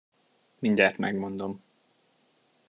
[0.59, 1.63] Mindjárt megmondom.